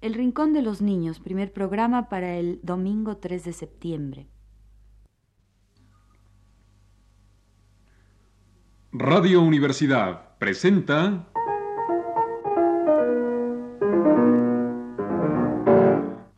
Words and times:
El 0.00 0.14
Rincón 0.14 0.54
de 0.54 0.62
los 0.62 0.80
Niños, 0.80 1.20
primer 1.20 1.52
programa 1.52 2.08
para 2.08 2.36
el 2.36 2.58
domingo 2.62 3.18
3 3.18 3.44
de 3.44 3.52
septiembre. 3.52 4.26
Radio 8.92 9.42
Universidad 9.42 10.38
presenta 10.38 11.28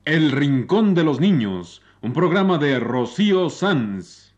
El 0.04 0.32
Rincón 0.32 0.94
de 0.94 1.04
los 1.04 1.20
Niños, 1.20 1.82
un 2.00 2.12
programa 2.12 2.58
de 2.58 2.80
Rocío 2.80 3.48
Sanz. 3.48 4.34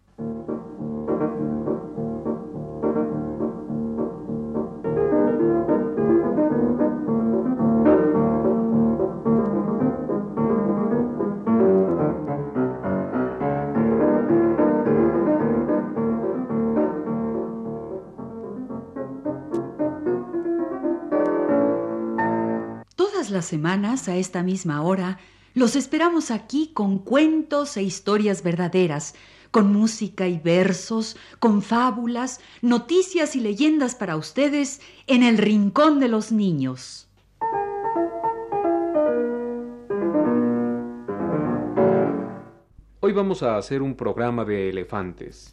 Semanas, 23.44 24.08
a 24.08 24.16
esta 24.16 24.42
misma 24.42 24.82
hora, 24.82 25.18
los 25.54 25.76
esperamos 25.76 26.30
aquí 26.32 26.72
con 26.74 26.98
cuentos 26.98 27.76
e 27.76 27.82
historias 27.82 28.42
verdaderas, 28.42 29.14
con 29.52 29.72
música 29.72 30.26
y 30.26 30.40
versos, 30.40 31.16
con 31.38 31.62
fábulas, 31.62 32.40
noticias 32.60 33.36
y 33.36 33.40
leyendas 33.40 33.94
para 33.94 34.16
ustedes 34.16 34.80
en 35.06 35.22
el 35.22 35.38
Rincón 35.38 36.00
de 36.00 36.08
los 36.08 36.32
Niños. 36.32 37.08
Hoy 42.98 43.12
vamos 43.12 43.42
a 43.44 43.56
hacer 43.56 43.82
un 43.82 43.94
programa 43.94 44.44
de 44.44 44.70
elefantes. 44.70 45.52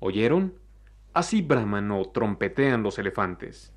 ¿Oyeron? 0.00 0.54
Así 1.12 1.40
braman 1.40 1.92
o 1.92 2.06
trompetean 2.06 2.82
los 2.82 2.98
elefantes. 2.98 3.70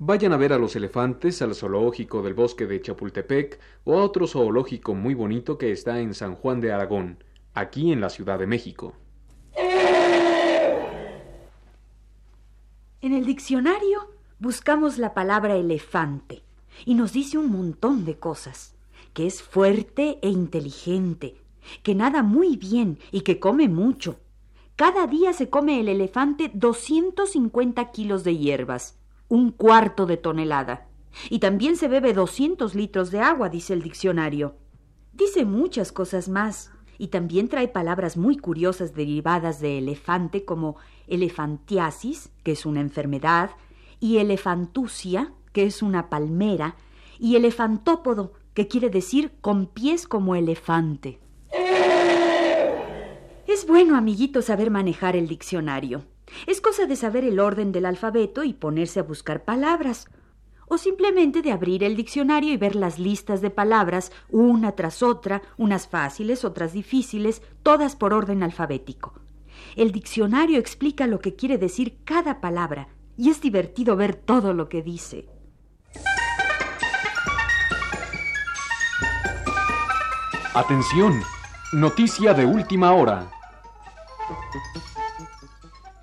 Vayan 0.00 0.32
a 0.32 0.36
ver 0.36 0.52
a 0.52 0.58
los 0.58 0.76
elefantes 0.76 1.42
al 1.42 1.56
zoológico 1.56 2.22
del 2.22 2.34
bosque 2.34 2.66
de 2.66 2.80
Chapultepec 2.80 3.58
o 3.82 3.98
a 3.98 4.04
otro 4.04 4.28
zoológico 4.28 4.94
muy 4.94 5.12
bonito 5.14 5.58
que 5.58 5.72
está 5.72 5.98
en 5.98 6.14
San 6.14 6.36
Juan 6.36 6.60
de 6.60 6.70
Aragón, 6.70 7.24
aquí 7.52 7.90
en 7.90 8.00
la 8.00 8.08
Ciudad 8.08 8.38
de 8.38 8.46
México. 8.46 8.94
En 13.00 13.12
el 13.12 13.26
diccionario 13.26 14.12
buscamos 14.38 14.98
la 14.98 15.14
palabra 15.14 15.56
elefante 15.56 16.44
y 16.84 16.94
nos 16.94 17.12
dice 17.12 17.36
un 17.36 17.50
montón 17.50 18.04
de 18.04 18.20
cosas, 18.20 18.76
que 19.14 19.26
es 19.26 19.42
fuerte 19.42 20.20
e 20.22 20.28
inteligente, 20.28 21.34
que 21.82 21.96
nada 21.96 22.22
muy 22.22 22.56
bien 22.56 23.00
y 23.10 23.22
que 23.22 23.40
come 23.40 23.68
mucho. 23.68 24.20
Cada 24.76 25.08
día 25.08 25.32
se 25.32 25.50
come 25.50 25.80
el 25.80 25.88
elefante 25.88 26.52
250 26.54 27.90
kilos 27.90 28.22
de 28.22 28.36
hierbas, 28.36 28.96
un 29.28 29.50
cuarto 29.50 30.06
de 30.06 30.16
tonelada. 30.16 30.86
Y 31.30 31.38
también 31.38 31.76
se 31.76 31.88
bebe 31.88 32.12
200 32.12 32.74
litros 32.74 33.10
de 33.10 33.20
agua, 33.20 33.48
dice 33.48 33.72
el 33.72 33.82
diccionario. 33.82 34.56
Dice 35.12 35.44
muchas 35.44 35.92
cosas 35.92 36.28
más, 36.28 36.70
y 36.98 37.08
también 37.08 37.48
trae 37.48 37.68
palabras 37.68 38.16
muy 38.16 38.36
curiosas 38.36 38.94
derivadas 38.94 39.60
de 39.60 39.78
elefante 39.78 40.44
como 40.44 40.76
elefantiasis, 41.06 42.30
que 42.42 42.52
es 42.52 42.66
una 42.66 42.80
enfermedad, 42.80 43.50
y 44.00 44.18
elefantusia, 44.18 45.32
que 45.52 45.64
es 45.64 45.82
una 45.82 46.10
palmera, 46.10 46.76
y 47.18 47.36
elefantópodo, 47.36 48.32
que 48.54 48.68
quiere 48.68 48.90
decir 48.90 49.32
con 49.40 49.66
pies 49.66 50.06
como 50.06 50.34
elefante. 50.34 51.20
Es 53.46 53.66
bueno, 53.66 53.96
amiguito, 53.96 54.42
saber 54.42 54.70
manejar 54.70 55.16
el 55.16 55.26
diccionario. 55.26 56.04
Es 56.46 56.60
cosa 56.60 56.86
de 56.86 56.96
saber 56.96 57.24
el 57.24 57.40
orden 57.40 57.72
del 57.72 57.86
alfabeto 57.86 58.44
y 58.44 58.52
ponerse 58.52 59.00
a 59.00 59.04
buscar 59.04 59.44
palabras. 59.44 60.08
O 60.66 60.76
simplemente 60.76 61.40
de 61.40 61.52
abrir 61.52 61.82
el 61.82 61.96
diccionario 61.96 62.52
y 62.52 62.56
ver 62.56 62.76
las 62.76 62.98
listas 62.98 63.40
de 63.40 63.50
palabras 63.50 64.12
una 64.28 64.72
tras 64.72 65.02
otra, 65.02 65.42
unas 65.56 65.88
fáciles, 65.88 66.44
otras 66.44 66.72
difíciles, 66.72 67.42
todas 67.62 67.96
por 67.96 68.12
orden 68.12 68.42
alfabético. 68.42 69.14
El 69.76 69.92
diccionario 69.92 70.58
explica 70.58 71.06
lo 71.06 71.20
que 71.20 71.34
quiere 71.34 71.58
decir 71.58 71.98
cada 72.04 72.40
palabra 72.40 72.88
y 73.16 73.30
es 73.30 73.40
divertido 73.40 73.96
ver 73.96 74.14
todo 74.14 74.52
lo 74.54 74.68
que 74.68 74.82
dice. 74.82 75.28
Atención, 80.54 81.20
noticia 81.72 82.34
de 82.34 82.44
última 82.44 82.92
hora. 82.92 83.30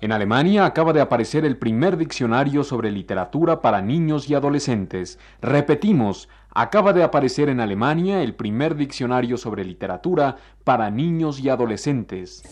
En 0.06 0.12
Alemania 0.12 0.66
acaba 0.66 0.92
de 0.92 1.00
aparecer 1.00 1.44
el 1.44 1.56
primer 1.56 1.96
diccionario 1.96 2.62
sobre 2.62 2.92
literatura 2.92 3.60
para 3.60 3.82
niños 3.82 4.30
y 4.30 4.36
adolescentes. 4.36 5.18
Repetimos, 5.42 6.28
acaba 6.50 6.92
de 6.92 7.02
aparecer 7.02 7.48
en 7.48 7.58
Alemania 7.58 8.22
el 8.22 8.36
primer 8.36 8.76
diccionario 8.76 9.36
sobre 9.36 9.64
literatura 9.64 10.36
para 10.62 10.90
niños 10.90 11.40
y 11.40 11.48
adolescentes. 11.48 12.44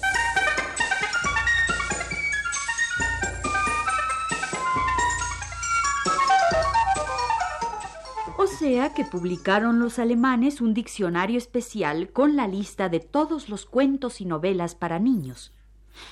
O 8.37 8.49
sea 8.49 8.93
que 8.95 9.05
publicaron 9.05 9.79
los 9.79 10.01
alemanes 10.01 10.61
un 10.61 10.75
diccionario 10.75 11.39
especial 11.39 12.09
con 12.11 12.35
la 12.35 12.49
lista 12.49 12.89
de 12.89 12.99
todos 12.99 13.49
los 13.49 13.65
cuentos 13.65 14.21
y 14.21 14.25
novelas 14.25 14.75
para 14.75 14.99
niños. 14.99 15.54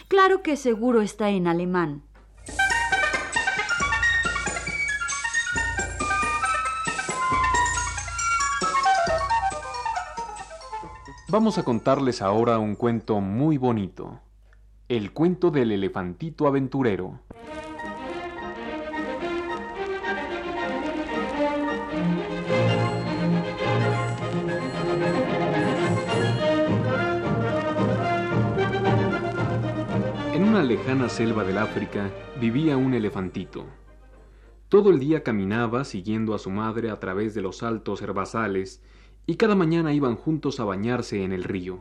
Claro 0.09 0.43
que 0.43 0.57
seguro 0.57 1.03
está 1.03 1.31
en 1.31 1.47
alemán. 1.47 2.03
Vamos 11.33 11.57
a 11.57 11.63
contarles 11.63 12.21
ahora 12.21 12.59
un 12.59 12.75
cuento 12.75 13.21
muy 13.23 13.57
bonito. 13.57 14.21
El 14.91 15.13
cuento 15.13 15.51
del 15.51 15.73
elefantito 15.73 16.47
aventurero. 16.47 17.21
Lejana 30.65 31.09
selva 31.09 31.45
del 31.45 31.59
África 31.59 32.11
vivía 32.41 32.77
un 32.77 32.95
elefantito. 32.95 33.65
Todo 34.69 34.91
el 34.91 34.99
día 34.99 35.23
caminaba 35.23 35.85
siguiendo 35.85 36.35
a 36.35 36.39
su 36.39 36.51
madre 36.51 36.91
a 36.91 37.01
través 37.01 37.35
de 37.35 37.43
los 37.43 37.63
altos 37.63 38.01
herbazales 38.03 38.83
y 39.27 39.37
cada 39.37 39.55
mañana 39.55 39.93
iban 39.93 40.17
juntos 40.17 40.61
a 40.61 40.65
bañarse 40.65 41.25
en 41.25 41.33
el 41.33 41.45
río. 41.45 41.81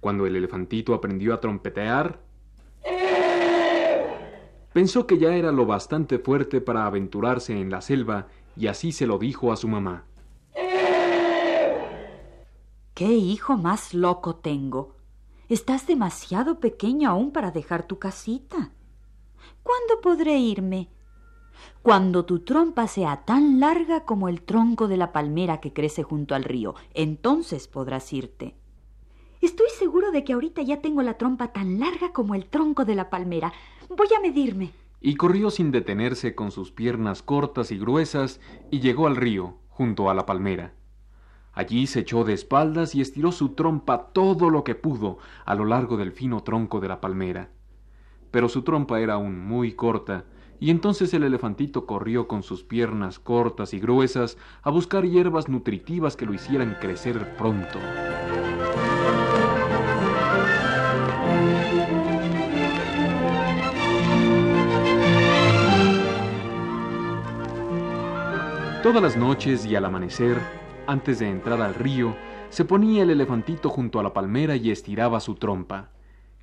Cuando 0.00 0.26
el 0.26 0.36
elefantito 0.36 0.94
aprendió 0.94 1.34
a 1.34 1.40
trompetear, 1.40 2.20
pensó 4.72 5.06
que 5.06 5.18
ya 5.18 5.36
era 5.36 5.52
lo 5.52 5.66
bastante 5.66 6.18
fuerte 6.18 6.60
para 6.60 6.86
aventurarse 6.86 7.58
en 7.58 7.70
la 7.70 7.80
selva 7.80 8.28
y 8.56 8.66
así 8.66 8.92
se 8.92 9.06
lo 9.06 9.18
dijo 9.18 9.52
a 9.52 9.56
su 9.56 9.68
mamá. 9.68 10.04
¿Qué 12.94 13.12
hijo 13.12 13.56
más 13.56 13.92
loco 13.92 14.36
tengo? 14.36 14.94
Estás 15.48 15.86
demasiado 15.86 16.58
pequeño 16.58 17.10
aún 17.10 17.30
para 17.30 17.50
dejar 17.50 17.86
tu 17.86 17.98
casita. 17.98 18.72
¿Cuándo 19.62 20.00
podré 20.02 20.38
irme? 20.38 20.88
Cuando 21.82 22.24
tu 22.24 22.40
trompa 22.40 22.88
sea 22.88 23.24
tan 23.26 23.60
larga 23.60 24.04
como 24.04 24.28
el 24.28 24.40
tronco 24.40 24.88
de 24.88 24.96
la 24.96 25.12
palmera 25.12 25.60
que 25.60 25.74
crece 25.74 26.02
junto 26.02 26.34
al 26.34 26.44
río, 26.44 26.74
entonces 26.94 27.68
podrás 27.68 28.10
irte. 28.14 28.54
Estoy 29.42 29.66
seguro 29.78 30.10
de 30.10 30.24
que 30.24 30.32
ahorita 30.32 30.62
ya 30.62 30.80
tengo 30.80 31.02
la 31.02 31.18
trompa 31.18 31.52
tan 31.52 31.78
larga 31.78 32.12
como 32.14 32.34
el 32.34 32.46
tronco 32.46 32.86
de 32.86 32.94
la 32.94 33.10
palmera. 33.10 33.52
Voy 33.90 34.08
a 34.16 34.20
medirme. 34.20 34.70
Y 35.02 35.16
corrió 35.16 35.50
sin 35.50 35.70
detenerse 35.70 36.34
con 36.34 36.50
sus 36.52 36.72
piernas 36.72 37.22
cortas 37.22 37.70
y 37.70 37.76
gruesas 37.78 38.40
y 38.70 38.80
llegó 38.80 39.06
al 39.06 39.16
río, 39.16 39.58
junto 39.68 40.08
a 40.08 40.14
la 40.14 40.24
palmera. 40.24 40.72
Allí 41.54 41.86
se 41.86 42.00
echó 42.00 42.24
de 42.24 42.32
espaldas 42.32 42.94
y 42.94 43.00
estiró 43.00 43.30
su 43.30 43.50
trompa 43.50 44.08
todo 44.08 44.50
lo 44.50 44.64
que 44.64 44.74
pudo 44.74 45.18
a 45.44 45.54
lo 45.54 45.64
largo 45.64 45.96
del 45.96 46.12
fino 46.12 46.42
tronco 46.42 46.80
de 46.80 46.88
la 46.88 47.00
palmera. 47.00 47.50
Pero 48.30 48.48
su 48.48 48.62
trompa 48.62 49.00
era 49.00 49.14
aún 49.14 49.38
muy 49.38 49.72
corta, 49.72 50.24
y 50.58 50.70
entonces 50.70 51.14
el 51.14 51.22
elefantito 51.22 51.86
corrió 51.86 52.26
con 52.26 52.42
sus 52.42 52.64
piernas 52.64 53.18
cortas 53.18 53.74
y 53.74 53.80
gruesas 53.80 54.36
a 54.62 54.70
buscar 54.70 55.04
hierbas 55.04 55.48
nutritivas 55.48 56.16
que 56.16 56.26
lo 56.26 56.34
hicieran 56.34 56.76
crecer 56.80 57.36
pronto. 57.36 57.78
Todas 68.82 69.02
las 69.02 69.16
noches 69.16 69.64
y 69.64 69.76
al 69.76 69.84
amanecer, 69.86 70.63
antes 70.86 71.18
de 71.18 71.28
entrar 71.28 71.60
al 71.60 71.74
río, 71.74 72.14
se 72.50 72.64
ponía 72.64 73.02
el 73.02 73.10
elefantito 73.10 73.68
junto 73.68 73.98
a 73.98 74.02
la 74.02 74.12
palmera 74.12 74.56
y 74.56 74.70
estiraba 74.70 75.20
su 75.20 75.34
trompa. 75.34 75.90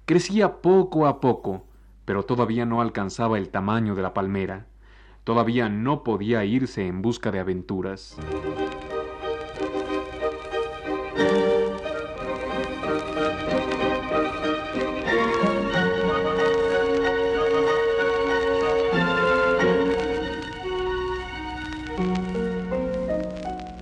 Crecía 0.06 0.62
poco 0.62 1.08
a 1.08 1.20
poco, 1.22 1.64
pero 2.06 2.24
todavía 2.24 2.66
no 2.66 2.82
alcanzaba 2.82 3.38
el 3.38 3.50
tamaño 3.50 3.96
de 3.96 4.02
la 4.02 4.14
palmera. 4.14 4.68
Todavía 5.24 5.70
no 5.70 6.04
podía 6.04 6.44
irse 6.46 6.88
en 6.88 7.02
busca 7.02 7.32
de 7.32 7.40
aventuras. 7.40 8.18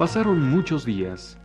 Pasaron 0.10 0.42
muchos 0.50 0.86
días. 0.86 1.38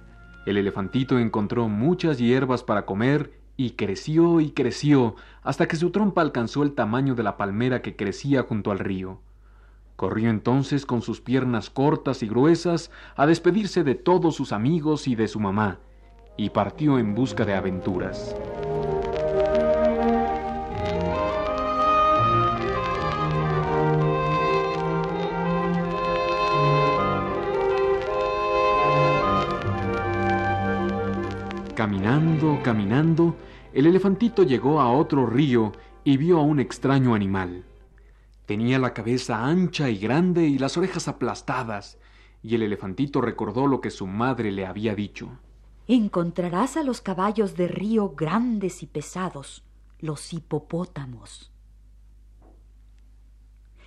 El 0.47 0.57
elefantito 0.57 1.19
encontró 1.19 1.69
muchas 1.69 2.17
hierbas 2.17 2.63
para 2.63 2.87
comer 2.87 3.39
y 3.59 3.73
creció 3.73 4.41
y 4.41 4.53
creció 4.53 5.17
hasta 5.43 5.69
que 5.69 5.77
su 5.77 5.91
trompa 5.91 6.23
alcanzó 6.23 6.63
el 6.63 6.73
tamaño 6.73 7.15
de 7.15 7.23
la 7.25 7.37
palmera 7.37 7.83
que 7.83 7.95
crecía 7.95 8.43
junto 8.43 8.71
al 8.71 8.79
río. 8.79 9.21
Corrió 9.97 10.31
entonces 10.31 10.87
con 10.87 11.03
sus 11.03 11.21
piernas 11.21 11.69
cortas 11.69 12.23
y 12.23 12.27
gruesas 12.27 12.91
a 13.17 13.27
despedirse 13.27 13.85
de 13.85 13.97
todos 13.97 14.35
sus 14.35 14.51
amigos 14.51 15.09
y 15.09 15.15
de 15.15 15.29
su 15.29 15.41
mamá, 15.41 15.81
y 16.39 16.49
partió 16.49 16.99
en 16.99 17.15
busca 17.15 17.45
de 17.45 17.53
aventuras. 17.53 18.35
Caminando, 31.85 32.61
caminando, 32.63 33.37
el 33.75 33.85
elefantito 33.87 34.43
llegó 34.43 34.81
a 34.81 34.91
otro 34.91 35.27
río 35.27 35.73
y 36.03 36.17
vio 36.17 36.39
a 36.39 36.43
un 36.43 36.59
extraño 36.59 37.15
animal. 37.15 37.63
Tenía 38.47 38.79
la 38.79 38.95
cabeza 38.95 39.45
ancha 39.45 39.91
y 39.91 39.99
grande 39.99 40.47
y 40.47 40.57
las 40.57 40.79
orejas 40.79 41.09
aplastadas, 41.09 41.99
y 42.43 42.55
el 42.55 42.63
elefantito 42.63 43.21
recordó 43.21 43.67
lo 43.67 43.83
que 43.83 43.91
su 43.91 44.07
madre 44.07 44.51
le 44.51 44.65
había 44.65 44.95
dicho. 44.95 45.29
Encontrarás 45.87 46.79
a 46.79 46.85
los 46.85 47.03
caballos 47.03 47.55
de 47.55 47.69
río 47.69 48.15
grandes 48.17 48.83
y 48.83 48.87
pesados, 48.87 49.63
los 49.99 50.33
hipopótamos. 50.33 51.53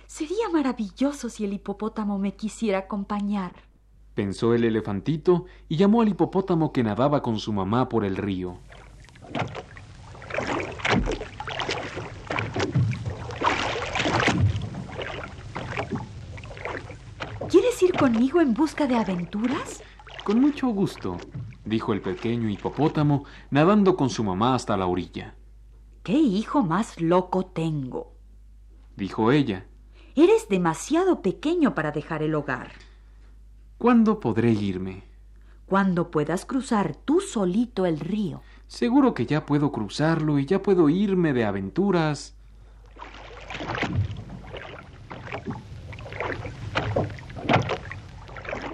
Sería 0.06 0.48
maravilloso 0.52 1.30
si 1.30 1.46
el 1.46 1.52
hipopótamo 1.52 2.16
me 2.16 2.36
quisiera 2.36 2.78
acompañar 2.78 3.67
pensó 4.18 4.52
el 4.52 4.64
elefantito 4.64 5.44
y 5.68 5.76
llamó 5.76 6.02
al 6.02 6.08
hipopótamo 6.08 6.72
que 6.72 6.82
nadaba 6.82 7.22
con 7.22 7.38
su 7.38 7.52
mamá 7.52 7.88
por 7.88 8.04
el 8.04 8.16
río. 8.16 8.58
¿Quieres 17.48 17.80
ir 17.80 17.92
conmigo 17.92 18.40
en 18.40 18.54
busca 18.54 18.88
de 18.88 18.96
aventuras? 18.96 19.84
Con 20.24 20.40
mucho 20.40 20.66
gusto, 20.66 21.18
dijo 21.64 21.92
el 21.92 22.00
pequeño 22.00 22.48
hipopótamo, 22.48 23.24
nadando 23.52 23.96
con 23.96 24.10
su 24.10 24.24
mamá 24.24 24.56
hasta 24.56 24.76
la 24.76 24.86
orilla. 24.86 25.36
¡Qué 26.02 26.14
hijo 26.14 26.64
más 26.64 27.00
loco 27.00 27.46
tengo! 27.46 28.14
dijo 28.96 29.30
ella. 29.30 29.68
Eres 30.16 30.48
demasiado 30.48 31.22
pequeño 31.22 31.76
para 31.76 31.92
dejar 31.92 32.24
el 32.24 32.34
hogar. 32.34 32.87
¿Cuándo 33.78 34.18
podré 34.18 34.50
irme? 34.50 35.04
Cuando 35.66 36.10
puedas 36.10 36.44
cruzar 36.44 36.96
tú 36.96 37.20
solito 37.20 37.86
el 37.86 38.00
río. 38.00 38.42
Seguro 38.66 39.14
que 39.14 39.24
ya 39.24 39.46
puedo 39.46 39.70
cruzarlo 39.70 40.40
y 40.40 40.46
ya 40.46 40.60
puedo 40.60 40.88
irme 40.88 41.32
de 41.32 41.44
aventuras. 41.44 42.34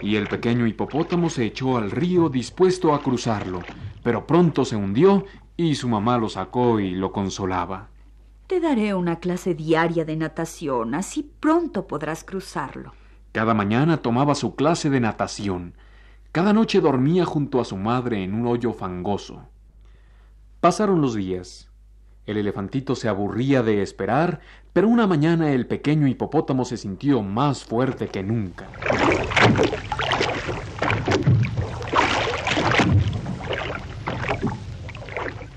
Y 0.01 0.17
el 0.17 0.27
pequeño 0.27 0.67
hipopótamo 0.67 1.29
se 1.29 1.45
echó 1.45 1.77
al 1.77 1.91
río 1.91 2.31
dispuesto 2.31 2.95
a 2.95 3.03
cruzarlo, 3.03 3.61
pero 4.03 4.27
pronto 4.27 4.65
se 4.65 4.77
hundió 4.77 5.27
y 5.55 5.75
su 5.75 5.87
mamá 5.87 6.17
lo 6.17 6.31
sacó 6.31 6.81
y 6.81 6.93
lo 6.93 7.13
consolaba. 7.13 7.91
Te 8.47 8.59
daré 8.59 8.95
una 8.95 9.21
clase 9.21 9.55
diaria 9.55 10.07
de 10.07 10.17
natación, 10.17 10.95
así 10.95 11.31
pronto 11.41 11.87
podrás 11.87 12.25
cruzarlo. 12.25 12.95
Cada 13.35 13.53
mañana 13.53 13.97
tomaba 13.97 14.37
su 14.37 14.55
clase 14.55 14.91
de 14.91 15.01
natación. 15.01 15.75
Cada 16.31 16.53
noche 16.53 16.81
dormía 16.81 17.25
junto 17.25 17.61
a 17.61 17.65
su 17.65 17.77
madre 17.77 18.23
en 18.23 18.33
un 18.33 18.47
hoyo 18.47 18.73
fangoso. 18.73 19.49
Pasaron 20.61 21.01
los 21.01 21.17
días. 21.17 21.69
El 22.27 22.37
elefantito 22.37 22.95
se 22.95 23.09
aburría 23.09 23.65
de 23.65 23.83
esperar, 23.83 24.39
pero 24.73 24.87
una 24.87 25.09
mañana 25.09 25.51
el 25.51 25.67
pequeño 25.67 26.07
hipopótamo 26.07 26.65
se 26.65 26.77
sintió 26.77 27.23
más 27.23 27.65
fuerte 27.65 28.07
que 28.07 28.23
nunca. 28.23 28.69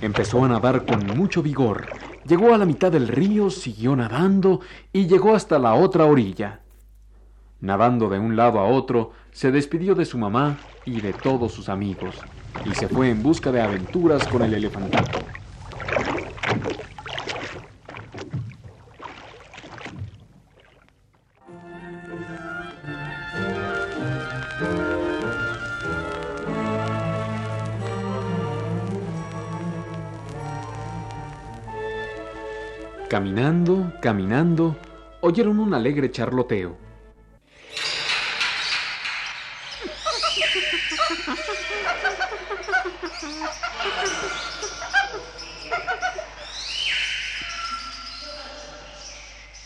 Empezó 0.01 0.44
a 0.44 0.47
nadar 0.47 0.83
con 0.83 1.06
mucho 1.15 1.44
vigor. 1.44 1.85
Llegó 2.25 2.56
a 2.56 2.57
la 2.57 2.65
mitad 2.65 2.91
del 2.91 3.07
río, 3.07 3.51
siguió 3.51 3.95
nadando 3.95 4.62
y 4.91 5.06
llegó 5.06 5.35
hasta 5.35 5.59
la 5.59 5.75
otra 5.75 6.06
orilla. 6.06 6.62
Nadando 7.59 8.07
de 8.09 8.19
un 8.19 8.36
lado 8.36 8.59
a 8.59 8.65
otro, 8.65 9.13
se 9.31 9.51
despidió 9.51 9.95
de 9.95 10.06
su 10.06 10.18
mamá 10.18 10.57
y 10.86 11.01
de 11.01 11.13
todos 11.13 11.51
sus 11.51 11.69
amigos, 11.69 12.15
y 12.65 12.75
se 12.75 12.88
fue 12.88 13.09
en 13.09 13.24
busca 13.24 13.51
de 13.51 13.62
aventuras 13.62 14.27
con 14.27 14.44
el 14.44 14.54
elefantito. 14.54 15.04
Caminando, 33.09 33.94
caminando, 34.01 34.75
oyeron 35.21 35.59
un 35.59 35.73
alegre 35.73 36.11
charloteo. 36.11 36.86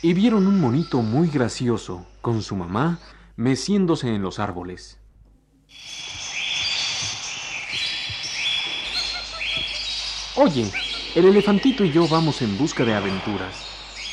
Y 0.02 0.14
vieron 0.14 0.48
un 0.48 0.60
monito 0.60 1.02
muy 1.02 1.30
gracioso 1.30 2.06
con 2.22 2.42
su 2.42 2.56
mamá 2.56 3.00
meciéndose 3.36 4.10
en 4.14 4.22
los 4.22 4.40
árboles. 4.40 4.98
Oye, 10.36 10.72
el 11.14 11.26
elefantito 11.26 11.84
y 11.84 11.92
yo 11.92 12.08
vamos 12.08 12.42
en 12.42 12.58
busca 12.58 12.84
de 12.84 12.96
aventuras. 12.96 13.68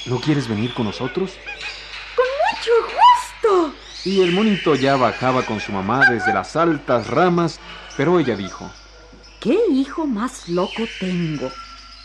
¿No 0.07 0.21
quieres 0.21 0.47
venir 0.47 0.75
con 0.75 0.87
nosotros? 0.87 1.33
Con 2.15 2.27
mucho 2.51 2.73
gusto. 2.83 3.75
Y 4.05 4.21
el 4.21 4.33
monito 4.33 4.75
ya 4.75 4.97
bajaba 4.97 5.43
con 5.47 5.61
su 5.61 5.73
mamá 5.73 6.11
desde 6.11 6.35
las 6.35 6.55
altas 6.57 7.07
ramas, 7.07 7.61
pero 7.97 8.19
ella 8.19 8.37
dijo, 8.37 8.71
¿Qué 9.41 9.59
hijo 9.71 10.07
más 10.07 10.49
loco 10.49 10.83
tengo? 11.01 11.51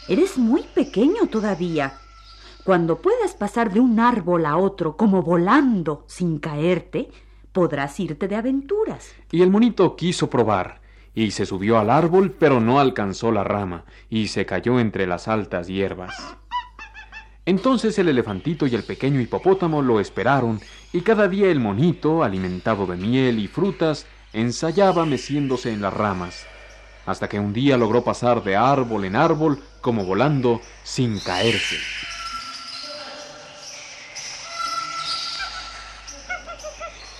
Eres 0.07 0.37
muy 0.37 0.63
pequeño 0.63 1.27
todavía 1.27 1.99
cuando 2.63 3.01
puedas 3.01 3.33
pasar 3.33 3.73
de 3.73 3.81
un 3.81 3.99
árbol 3.99 4.45
a 4.45 4.55
otro 4.55 4.95
como 4.95 5.21
volando 5.21 6.05
sin 6.07 6.39
caerte, 6.39 7.09
podrás 7.51 7.99
irte 7.99 8.29
de 8.29 8.37
aventuras. 8.37 9.13
Y 9.31 9.41
el 9.41 9.49
monito 9.49 9.97
quiso 9.97 10.29
probar, 10.29 10.79
y 11.13 11.31
se 11.31 11.45
subió 11.45 11.77
al 11.77 11.89
árbol, 11.89 12.31
pero 12.31 12.61
no 12.61 12.79
alcanzó 12.79 13.33
la 13.33 13.43
rama, 13.43 13.83
y 14.09 14.29
se 14.29 14.45
cayó 14.45 14.79
entre 14.79 15.07
las 15.07 15.27
altas 15.27 15.67
hierbas. 15.67 16.37
Entonces 17.45 17.99
el 17.99 18.07
elefantito 18.07 18.65
y 18.65 18.75
el 18.75 18.83
pequeño 18.83 19.19
hipopótamo 19.19 19.81
lo 19.81 19.99
esperaron, 19.99 20.61
y 20.93 21.01
cada 21.01 21.27
día 21.27 21.49
el 21.49 21.59
monito, 21.59 22.23
alimentado 22.23 22.85
de 22.85 22.95
miel 22.95 23.39
y 23.39 23.47
frutas, 23.47 24.05
ensayaba 24.31 25.05
meciéndose 25.05 25.73
en 25.73 25.81
las 25.81 25.93
ramas, 25.93 26.45
hasta 27.05 27.27
que 27.27 27.39
un 27.39 27.53
día 27.53 27.77
logró 27.77 28.03
pasar 28.03 28.43
de 28.43 28.55
árbol 28.55 29.05
en 29.05 29.15
árbol, 29.15 29.59
como 29.81 30.05
volando, 30.05 30.61
sin 30.83 31.19
caerse. 31.19 31.77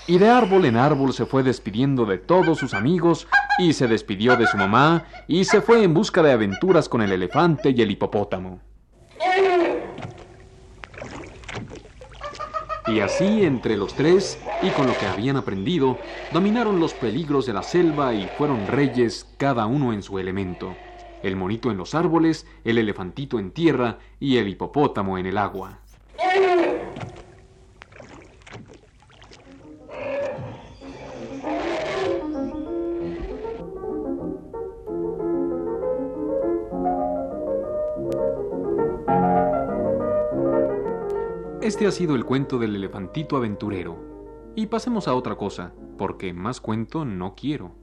y 0.06 0.18
de 0.18 0.28
árbol 0.28 0.66
en 0.66 0.76
árbol 0.76 1.12
se 1.12 1.26
fue 1.26 1.42
despidiendo 1.42 2.04
de 2.04 2.18
todos 2.18 2.58
sus 2.58 2.74
amigos 2.74 3.26
y 3.58 3.72
se 3.72 3.88
despidió 3.88 4.36
de 4.36 4.46
su 4.46 4.56
mamá 4.56 5.04
y 5.26 5.44
se 5.44 5.60
fue 5.60 5.82
en 5.82 5.94
busca 5.94 6.22
de 6.22 6.32
aventuras 6.32 6.88
con 6.88 7.02
el 7.02 7.12
elefante 7.12 7.70
y 7.70 7.80
el 7.80 7.90
hipopótamo. 7.90 8.60
Y 12.86 13.00
así 13.00 13.44
entre 13.44 13.76
los 13.76 13.94
tres 13.94 14.44
y 14.60 14.72
con 14.72 14.86
lo 14.86 14.96
que 14.96 15.06
habían 15.06 15.36
aprendido, 15.36 16.00
dominaron 16.30 16.80
los 16.80 16.94
peligros 16.94 17.46
de 17.46 17.52
la 17.54 17.62
selva 17.62 18.14
y 18.14 18.28
fueron 18.28 18.66
reyes 18.66 19.34
cada 19.38 19.66
uno 19.66 19.92
en 19.92 20.02
su 20.02 20.18
elemento. 20.18 20.82
El 21.22 21.36
monito 21.36 21.70
en 21.70 21.78
los 21.78 21.94
árboles, 21.94 22.46
el 22.64 22.76
elefantito 22.78 23.38
en 23.38 23.52
tierra 23.52 23.98
y 24.20 24.36
el 24.36 24.48
hipopótamo 24.48 25.16
en 25.16 25.26
el 25.26 25.38
agua. 25.38 25.83
Este 41.84 41.96
ha 41.96 41.98
sido 41.98 42.14
el 42.14 42.24
cuento 42.24 42.58
del 42.58 42.76
elefantito 42.76 43.36
aventurero. 43.36 43.98
Y 44.56 44.68
pasemos 44.68 45.06
a 45.06 45.14
otra 45.14 45.36
cosa, 45.36 45.74
porque 45.98 46.32
más 46.32 46.58
cuento 46.58 47.04
no 47.04 47.34
quiero. 47.34 47.74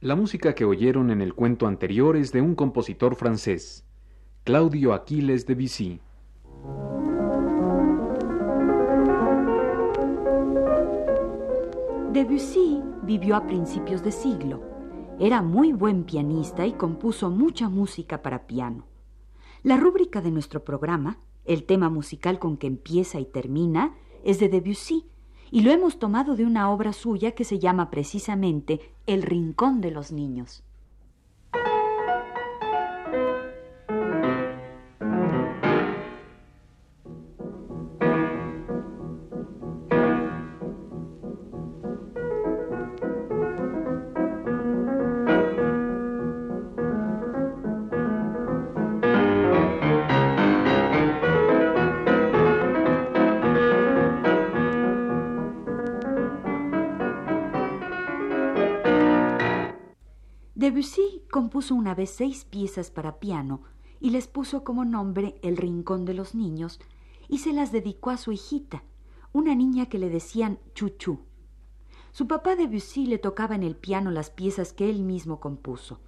La 0.00 0.16
música 0.16 0.56
que 0.56 0.64
oyeron 0.64 1.12
en 1.12 1.20
el 1.20 1.32
cuento 1.34 1.68
anterior 1.68 2.16
es 2.16 2.32
de 2.32 2.40
un 2.40 2.56
compositor 2.56 3.14
francés, 3.14 3.86
Claudio 4.42 4.92
Aquiles 4.92 5.46
de 5.46 5.54
Debussy. 5.54 6.00
Debussy 12.14 12.80
vivió 13.02 13.34
a 13.34 13.44
principios 13.44 14.04
de 14.04 14.12
siglo. 14.12 14.62
Era 15.18 15.42
muy 15.42 15.72
buen 15.72 16.04
pianista 16.04 16.64
y 16.64 16.74
compuso 16.74 17.28
mucha 17.28 17.68
música 17.68 18.22
para 18.22 18.46
piano. 18.46 18.84
La 19.64 19.76
rúbrica 19.78 20.20
de 20.20 20.30
nuestro 20.30 20.62
programa, 20.64 21.18
el 21.44 21.64
tema 21.64 21.90
musical 21.90 22.38
con 22.38 22.56
que 22.56 22.68
empieza 22.68 23.18
y 23.18 23.24
termina, 23.24 23.96
es 24.22 24.38
de 24.38 24.48
Debussy 24.48 25.06
y 25.50 25.62
lo 25.62 25.72
hemos 25.72 25.98
tomado 25.98 26.36
de 26.36 26.46
una 26.46 26.70
obra 26.70 26.92
suya 26.92 27.32
que 27.32 27.42
se 27.42 27.58
llama 27.58 27.90
precisamente 27.90 28.92
El 29.08 29.22
Rincón 29.22 29.80
de 29.80 29.90
los 29.90 30.12
Niños. 30.12 30.62
Una 61.70 61.94
vez 61.94 62.10
seis 62.10 62.44
piezas 62.44 62.90
para 62.90 63.18
piano 63.18 63.62
y 64.00 64.10
les 64.10 64.26
puso 64.26 64.64
como 64.64 64.84
nombre 64.84 65.36
El 65.42 65.56
Rincón 65.56 66.04
de 66.04 66.14
los 66.14 66.34
Niños 66.34 66.80
y 67.28 67.38
se 67.38 67.52
las 67.52 67.72
dedicó 67.72 68.10
a 68.10 68.16
su 68.16 68.32
hijita, 68.32 68.82
una 69.32 69.54
niña 69.54 69.86
que 69.86 69.98
le 69.98 70.10
decían 70.10 70.58
Chuchu. 70.74 71.20
Su 72.12 72.28
papá 72.28 72.54
Debussy 72.54 73.06
le 73.06 73.18
tocaba 73.18 73.54
en 73.54 73.62
el 73.62 73.76
piano 73.76 74.10
las 74.10 74.30
piezas 74.30 74.72
que 74.72 74.88
él 74.88 75.02
mismo 75.02 75.40
compuso. 75.40 76.00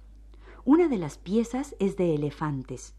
Una 0.63 0.87
de 0.87 0.97
las 0.97 1.17
piezas 1.17 1.75
es 1.79 1.97
de 1.97 2.15
elefantes. 2.15 2.95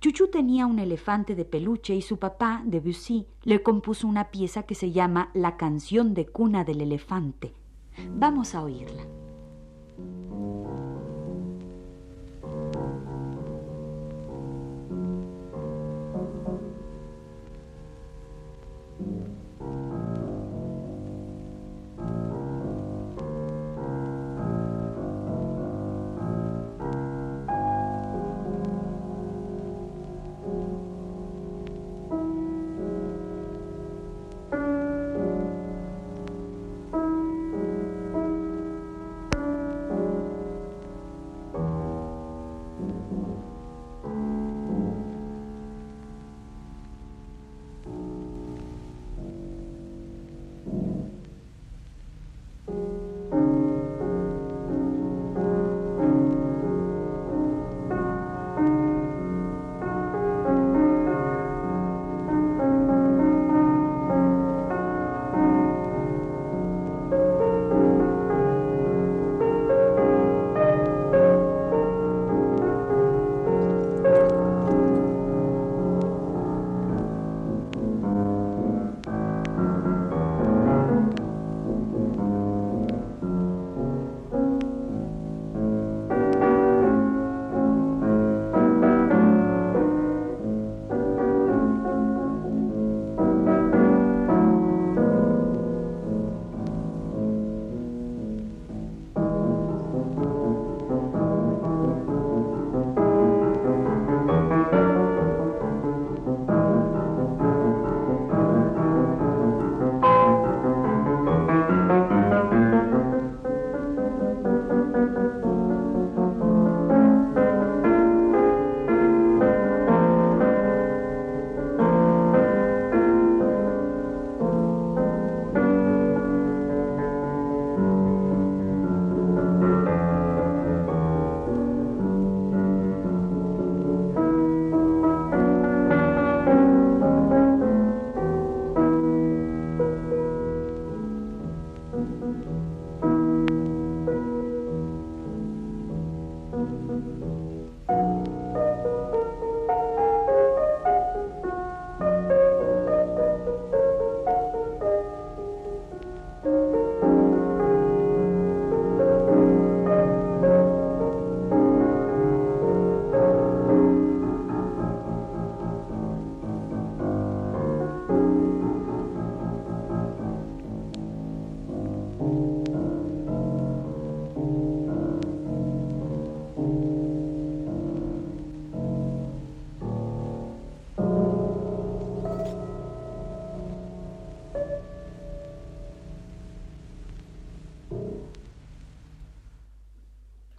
Chuchu 0.00 0.28
tenía 0.28 0.66
un 0.66 0.78
elefante 0.78 1.34
de 1.34 1.44
peluche 1.44 1.94
y 1.94 2.02
su 2.02 2.18
papá, 2.18 2.62
Debussy, 2.66 3.26
le 3.42 3.62
compuso 3.62 4.06
una 4.06 4.30
pieza 4.30 4.64
que 4.64 4.74
se 4.74 4.92
llama 4.92 5.30
La 5.34 5.56
canción 5.56 6.14
de 6.14 6.26
cuna 6.26 6.64
del 6.64 6.80
elefante. 6.80 7.54
Vamos 8.10 8.54
a 8.54 8.62
oírla. 8.62 9.04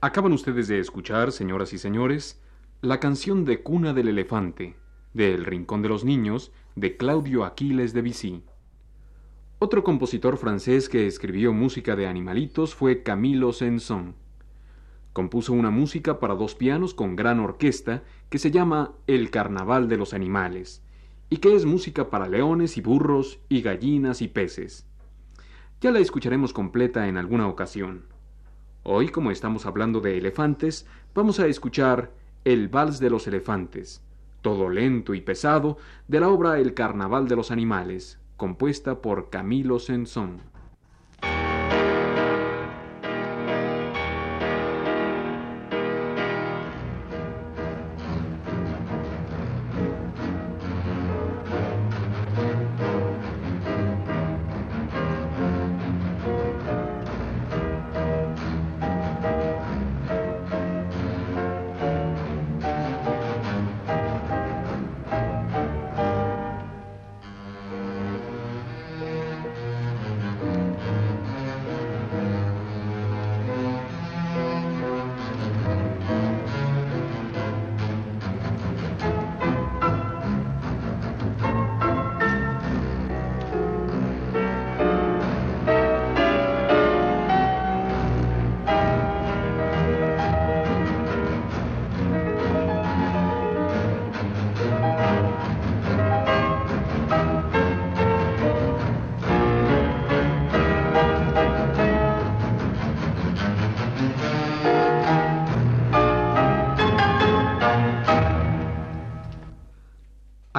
Acaban 0.05 0.33
ustedes 0.33 0.67
de 0.67 0.77
escuchar, 0.77 1.31
señoras 1.31 1.73
y 1.73 1.79
señores, 1.79 2.39
la 2.81 2.99
canción 2.99 3.43
de 3.43 3.63
Cuna 3.63 3.91
del 3.91 4.07
Elefante, 4.07 4.75
de 5.15 5.33
El 5.33 5.45
Rincón 5.45 5.81
de 5.81 5.89
los 5.89 6.05
Niños, 6.05 6.51
de 6.75 6.95
Claudio 6.95 7.43
Aquiles 7.43 7.91
de 7.91 8.03
Vichy. 8.03 8.43
Otro 9.57 9.83
compositor 9.83 10.37
francés 10.37 10.89
que 10.89 11.07
escribió 11.07 11.53
música 11.53 11.95
de 11.95 12.05
animalitos 12.05 12.75
fue 12.75 13.01
Camilo 13.01 13.51
Saint-Saëns. 13.51 14.13
Compuso 15.11 15.53
una 15.53 15.71
música 15.71 16.19
para 16.19 16.35
dos 16.35 16.53
pianos 16.53 16.93
con 16.93 17.15
gran 17.15 17.39
orquesta 17.39 18.03
que 18.29 18.37
se 18.37 18.51
llama 18.51 18.91
El 19.07 19.31
Carnaval 19.31 19.89
de 19.89 19.97
los 19.97 20.13
Animales, 20.13 20.83
y 21.31 21.37
que 21.37 21.55
es 21.55 21.65
música 21.65 22.11
para 22.11 22.29
leones 22.29 22.77
y 22.77 22.81
burros 22.81 23.39
y 23.49 23.63
gallinas 23.63 24.21
y 24.21 24.27
peces. 24.27 24.85
Ya 25.81 25.89
la 25.89 25.97
escucharemos 25.97 26.53
completa 26.53 27.07
en 27.07 27.17
alguna 27.17 27.47
ocasión. 27.47 28.13
Hoy, 28.87 29.09
como 29.09 29.31
estamos 29.31 29.65
hablando 29.65 29.99
de 29.99 30.15
elefantes, 30.15 30.85
vamos 31.15 31.39
a 31.39 31.47
escuchar 31.47 32.11
El 32.43 32.67
Vals 32.67 32.99
de 32.99 33.09
los 33.09 33.25
Elefantes, 33.25 34.03
todo 34.43 34.69
lento 34.69 35.15
y 35.15 35.21
pesado, 35.21 35.79
de 36.07 36.19
la 36.19 36.29
obra 36.29 36.59
El 36.59 36.75
Carnaval 36.75 37.27
de 37.27 37.35
los 37.35 37.49
Animales, 37.49 38.19
compuesta 38.37 39.01
por 39.01 39.31
Camilo 39.31 39.79
Sensón. 39.79 40.39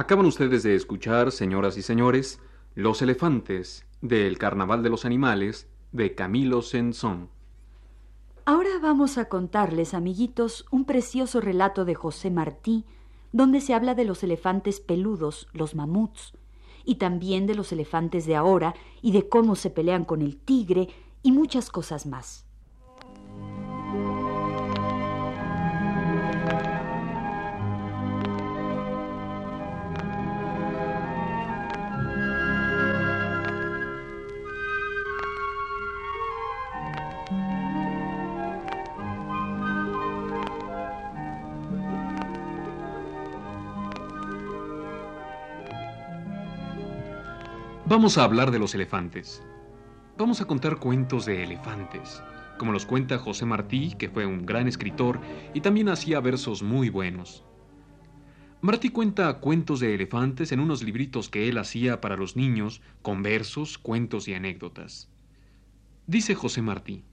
Acaban 0.07 0.25
ustedes 0.25 0.63
de 0.63 0.73
escuchar, 0.73 1.33
señoras 1.33 1.77
y 1.77 1.81
señores, 1.81 2.39
Los 2.75 3.01
elefantes 3.01 3.85
del 3.99 4.37
Carnaval 4.37 4.81
de 4.81 4.89
los 4.89 5.03
Animales 5.03 5.67
de 5.91 6.15
Camilo 6.15 6.61
Sensón. 6.61 7.29
Ahora 8.45 8.69
vamos 8.81 9.17
a 9.17 9.25
contarles, 9.27 9.93
amiguitos, 9.93 10.65
un 10.71 10.85
precioso 10.85 11.41
relato 11.41 11.83
de 11.83 11.95
José 11.95 12.31
Martí, 12.31 12.85
donde 13.33 13.59
se 13.59 13.73
habla 13.73 13.95
de 13.95 14.05
los 14.05 14.23
elefantes 14.23 14.79
peludos, 14.79 15.49
los 15.51 15.75
mamuts, 15.75 16.31
y 16.85 16.95
también 16.95 17.45
de 17.45 17.55
los 17.55 17.73
elefantes 17.73 18.25
de 18.25 18.37
ahora 18.37 18.75
y 19.01 19.11
de 19.11 19.27
cómo 19.27 19.57
se 19.57 19.71
pelean 19.71 20.05
con 20.05 20.21
el 20.21 20.37
tigre 20.37 20.87
y 21.21 21.33
muchas 21.33 21.69
cosas 21.69 22.05
más. 22.05 22.46
Vamos 47.89 48.17
a 48.17 48.25
hablar 48.25 48.51
de 48.51 48.59
los 48.59 48.75
elefantes. 48.75 49.41
Vamos 50.17 50.41
a 50.41 50.45
contar 50.45 50.75
cuentos 50.75 51.25
de 51.25 51.41
elefantes, 51.41 52.21
como 52.57 52.73
los 52.73 52.85
cuenta 52.85 53.17
José 53.17 53.45
Martí, 53.45 53.95
que 53.97 54.09
fue 54.09 54.25
un 54.25 54.45
gran 54.45 54.67
escritor 54.67 55.21
y 55.53 55.61
también 55.61 55.87
hacía 55.87 56.19
versos 56.19 56.63
muy 56.63 56.89
buenos. 56.89 57.45
Martí 58.59 58.89
cuenta 58.89 59.39
cuentos 59.39 59.79
de 59.79 59.95
elefantes 59.95 60.51
en 60.51 60.59
unos 60.59 60.83
libritos 60.83 61.29
que 61.29 61.47
él 61.47 61.57
hacía 61.57 62.01
para 62.01 62.17
los 62.17 62.35
niños, 62.35 62.81
con 63.01 63.23
versos, 63.23 63.77
cuentos 63.77 64.27
y 64.27 64.33
anécdotas. 64.33 65.09
Dice 66.07 66.35
José 66.35 66.61
Martí. 66.61 67.05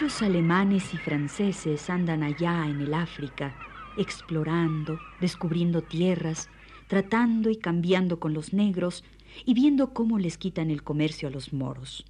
Muchos 0.00 0.22
alemanes 0.22 0.94
y 0.94 0.96
franceses 0.96 1.90
andan 1.90 2.22
allá 2.22 2.66
en 2.66 2.80
el 2.80 2.94
África, 2.94 3.54
explorando, 3.98 4.98
descubriendo 5.20 5.82
tierras, 5.82 6.48
tratando 6.86 7.50
y 7.50 7.56
cambiando 7.56 8.18
con 8.18 8.32
los 8.32 8.54
negros 8.54 9.04
y 9.44 9.52
viendo 9.52 9.92
cómo 9.92 10.18
les 10.18 10.38
quitan 10.38 10.70
el 10.70 10.82
comercio 10.82 11.28
a 11.28 11.30
los 11.30 11.52
moros. 11.52 12.06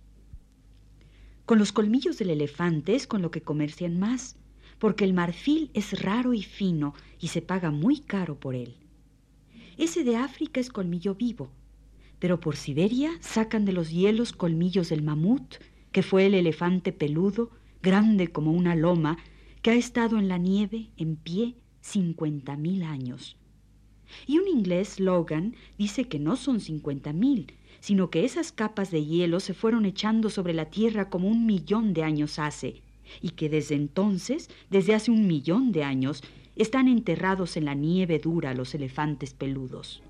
Con 1.46 1.58
los 1.58 1.72
colmillos 1.72 2.16
del 2.16 2.30
elefante 2.30 2.94
es 2.94 3.08
con 3.08 3.22
lo 3.22 3.32
que 3.32 3.42
comercian 3.42 3.98
más, 3.98 4.36
porque 4.78 5.02
el 5.04 5.12
marfil 5.12 5.72
es 5.74 6.00
raro 6.00 6.32
y 6.32 6.44
fino 6.44 6.94
y 7.18 7.26
se 7.26 7.42
paga 7.42 7.72
muy 7.72 7.98
caro 7.98 8.38
por 8.38 8.54
él. 8.54 8.76
Ese 9.78 10.04
de 10.04 10.14
África 10.14 10.60
es 10.60 10.70
colmillo 10.70 11.16
vivo, 11.16 11.50
pero 12.20 12.38
por 12.38 12.54
Siberia 12.54 13.10
sacan 13.18 13.64
de 13.64 13.72
los 13.72 13.90
hielos 13.90 14.30
colmillos 14.30 14.90
del 14.90 15.02
mamut, 15.02 15.56
que 15.90 16.04
fue 16.04 16.26
el 16.26 16.34
elefante 16.34 16.92
peludo 16.92 17.50
grande 17.82 18.28
como 18.28 18.52
una 18.52 18.74
loma, 18.74 19.18
que 19.62 19.70
ha 19.70 19.74
estado 19.74 20.18
en 20.18 20.28
la 20.28 20.38
nieve 20.38 20.90
en 20.96 21.16
pie 21.16 21.56
cincuenta 21.80 22.56
mil 22.56 22.82
años. 22.82 23.36
Y 24.26 24.38
un 24.38 24.48
inglés, 24.48 24.98
Logan, 24.98 25.54
dice 25.78 26.08
que 26.08 26.18
no 26.18 26.36
son 26.36 26.60
cincuenta 26.60 27.12
mil, 27.12 27.52
sino 27.80 28.10
que 28.10 28.24
esas 28.24 28.52
capas 28.52 28.90
de 28.90 29.04
hielo 29.04 29.40
se 29.40 29.54
fueron 29.54 29.84
echando 29.86 30.30
sobre 30.30 30.52
la 30.52 30.66
Tierra 30.66 31.08
como 31.08 31.28
un 31.28 31.46
millón 31.46 31.94
de 31.94 32.02
años 32.02 32.38
hace, 32.38 32.82
y 33.22 33.30
que 33.30 33.48
desde 33.48 33.74
entonces, 33.76 34.50
desde 34.70 34.94
hace 34.94 35.10
un 35.10 35.26
millón 35.26 35.72
de 35.72 35.84
años, 35.84 36.22
están 36.56 36.88
enterrados 36.88 37.56
en 37.56 37.64
la 37.64 37.74
nieve 37.74 38.18
dura 38.18 38.52
los 38.54 38.74
elefantes 38.74 39.32
peludos. 39.32 40.02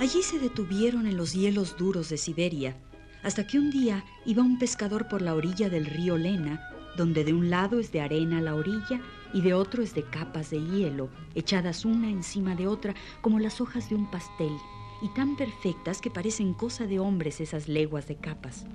Allí 0.00 0.22
se 0.22 0.38
detuvieron 0.38 1.08
en 1.08 1.16
los 1.16 1.32
hielos 1.32 1.76
duros 1.76 2.08
de 2.08 2.18
Siberia, 2.18 2.76
hasta 3.24 3.48
que 3.48 3.58
un 3.58 3.70
día 3.70 4.04
iba 4.24 4.44
un 4.44 4.56
pescador 4.56 5.08
por 5.08 5.22
la 5.22 5.34
orilla 5.34 5.68
del 5.68 5.86
río 5.86 6.16
Lena, 6.16 6.70
donde 6.96 7.24
de 7.24 7.32
un 7.32 7.50
lado 7.50 7.80
es 7.80 7.90
de 7.90 8.00
arena 8.00 8.40
la 8.40 8.54
orilla 8.54 9.00
y 9.34 9.40
de 9.40 9.54
otro 9.54 9.82
es 9.82 9.94
de 9.94 10.04
capas 10.04 10.50
de 10.50 10.60
hielo, 10.60 11.10
echadas 11.34 11.84
una 11.84 12.08
encima 12.10 12.54
de 12.54 12.68
otra 12.68 12.94
como 13.22 13.40
las 13.40 13.60
hojas 13.60 13.88
de 13.88 13.96
un 13.96 14.08
pastel, 14.08 14.52
y 15.02 15.08
tan 15.14 15.36
perfectas 15.36 16.00
que 16.00 16.10
parecen 16.10 16.54
cosa 16.54 16.86
de 16.86 17.00
hombres 17.00 17.40
esas 17.40 17.66
leguas 17.66 18.06
de 18.06 18.16
capas. 18.16 18.66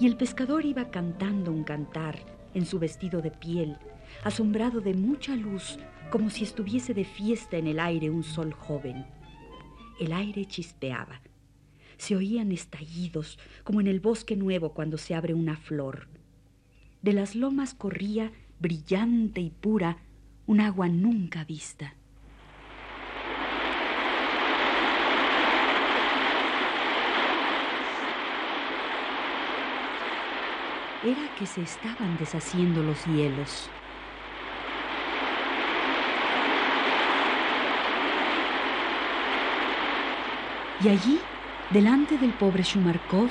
Y 0.00 0.08
el 0.08 0.16
pescador 0.16 0.64
iba 0.64 0.90
cantando 0.90 1.52
un 1.52 1.62
cantar 1.62 2.18
en 2.52 2.66
su 2.66 2.80
vestido 2.80 3.22
de 3.22 3.30
piel, 3.30 3.76
asombrado 4.24 4.80
de 4.80 4.94
mucha 4.94 5.36
luz, 5.36 5.78
como 6.10 6.30
si 6.30 6.42
estuviese 6.42 6.94
de 6.94 7.04
fiesta 7.04 7.58
en 7.58 7.68
el 7.68 7.78
aire 7.78 8.10
un 8.10 8.24
sol 8.24 8.52
joven. 8.52 9.06
El 9.98 10.12
aire 10.12 10.44
chispeaba. 10.44 11.22
Se 11.96 12.16
oían 12.16 12.52
estallidos, 12.52 13.38
como 13.64 13.80
en 13.80 13.86
el 13.86 14.00
bosque 14.00 14.36
nuevo 14.36 14.74
cuando 14.74 14.98
se 14.98 15.14
abre 15.14 15.32
una 15.32 15.56
flor. 15.56 16.08
de 17.00 17.12
las 17.12 17.34
lomas 17.36 17.72
corría, 17.72 18.32
brillante 18.58 19.40
y 19.40 19.50
pura, 19.50 19.98
un 20.46 20.60
agua 20.60 20.88
nunca 20.88 21.44
vista. 21.44 21.94
Era 31.04 31.34
que 31.38 31.46
se 31.46 31.62
estaban 31.62 32.18
deshaciendo 32.18 32.82
los 32.82 33.04
hielos. 33.06 33.70
Y 40.86 40.88
allí, 40.88 41.18
delante 41.72 42.16
del 42.16 42.32
pobre 42.32 42.62
Shumarkov, 42.62 43.28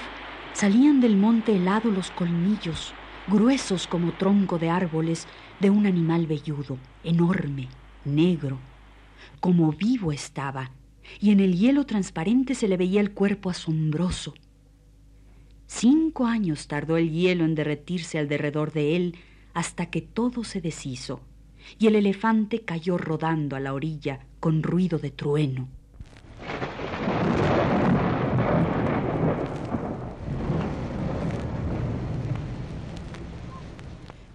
salían 0.51 0.99
del 0.99 1.15
monte 1.15 1.55
helado 1.55 1.89
los 1.89 2.11
colmillos, 2.11 2.93
gruesos 3.27 3.87
como 3.87 4.11
tronco 4.11 4.59
de 4.59 4.69
árboles, 4.69 5.25
de 5.61 5.69
un 5.69 5.85
animal 5.85 6.27
velludo, 6.27 6.77
enorme, 7.05 7.69
negro. 8.03 8.59
Como 9.39 9.71
vivo 9.71 10.11
estaba, 10.11 10.71
y 11.21 11.31
en 11.31 11.39
el 11.39 11.57
hielo 11.57 11.85
transparente 11.85 12.55
se 12.55 12.67
le 12.67 12.75
veía 12.75 12.99
el 12.99 13.13
cuerpo 13.13 13.49
asombroso. 13.49 14.33
Cinco 15.65 16.25
años 16.25 16.67
tardó 16.67 16.97
el 16.97 17.09
hielo 17.09 17.45
en 17.45 17.55
derretirse 17.55 18.19
alrededor 18.19 18.73
de 18.73 18.97
él 18.97 19.15
hasta 19.53 19.85
que 19.85 20.01
todo 20.01 20.43
se 20.43 20.59
deshizo, 20.59 21.21
y 21.79 21.87
el 21.87 21.95
elefante 21.95 22.65
cayó 22.65 22.97
rodando 22.97 23.55
a 23.55 23.61
la 23.61 23.73
orilla 23.73 24.25
con 24.41 24.61
ruido 24.61 24.99
de 24.99 25.11
trueno. 25.11 25.69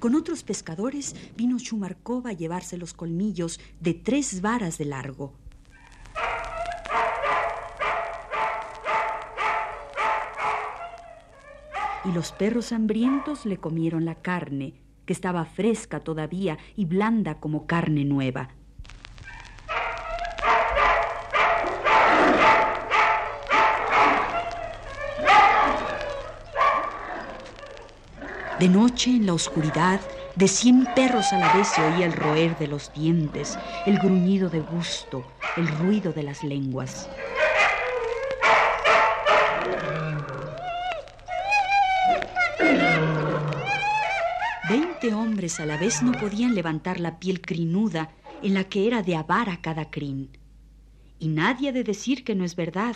Con 0.01 0.15
otros 0.15 0.43
pescadores 0.45 1.15
vino 1.37 1.59
Shumarkov 1.59 2.27
a 2.27 2.33
llevarse 2.33 2.79
los 2.79 2.95
colmillos 2.95 3.61
de 3.81 3.93
tres 3.93 4.41
varas 4.41 4.79
de 4.79 4.87
largo. 4.87 5.35
Y 12.07 12.13
los 12.13 12.33
perros 12.33 12.73
hambrientos 12.73 13.45
le 13.45 13.59
comieron 13.59 14.07
la 14.07 14.15
carne, 14.15 14.73
que 15.05 15.13
estaba 15.13 15.45
fresca 15.45 16.01
todavía 16.01 16.57
y 16.77 16.87
blanda 16.87 17.39
como 17.39 17.67
carne 17.67 18.07
nueva. 18.07 18.49
De 28.61 28.69
noche, 28.69 29.13
en 29.13 29.25
la 29.25 29.33
oscuridad, 29.33 30.03
de 30.37 30.47
cien 30.47 30.87
perros 30.95 31.33
a 31.33 31.39
la 31.39 31.51
vez 31.55 31.67
se 31.69 31.81
oía 31.81 32.05
el 32.05 32.13
roer 32.13 32.59
de 32.59 32.69
los 32.69 32.93
dientes, 32.93 33.59
el 33.87 33.99
gruñido 33.99 34.51
de 34.51 34.61
gusto, 34.61 35.25
el 35.57 35.67
ruido 35.67 36.13
de 36.13 36.25
las 36.25 36.45
lenguas. 36.45 37.09
Veinte 44.69 45.15
hombres 45.15 45.59
a 45.59 45.65
la 45.65 45.79
vez 45.79 46.03
no 46.03 46.13
podían 46.13 46.55
levantar 46.55 47.01
la 47.01 47.19
piel 47.19 47.41
crinuda 47.41 48.11
en 48.43 48.53
la 48.53 48.65
que 48.65 48.87
era 48.87 49.01
de 49.01 49.17
avara 49.17 49.63
cada 49.63 49.91
crin. 49.91 50.37
Y 51.19 51.29
nadie 51.29 51.71
ha 51.71 51.73
de 51.73 51.83
decir 51.83 52.25
que 52.25 52.35
no 52.35 52.45
es 52.45 52.57
verdad, 52.57 52.95